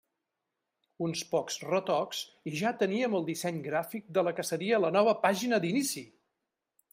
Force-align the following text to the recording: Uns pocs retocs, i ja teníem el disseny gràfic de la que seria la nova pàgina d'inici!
Uns 1.07 1.19
pocs 1.33 1.59
retocs, 1.65 2.21
i 2.51 2.53
ja 2.61 2.71
teníem 2.79 3.19
el 3.19 3.27
disseny 3.29 3.59
gràfic 3.69 4.09
de 4.19 4.25
la 4.29 4.35
que 4.41 4.47
seria 4.51 4.81
la 4.87 4.93
nova 4.97 5.15
pàgina 5.27 5.61
d'inici! 5.67 6.05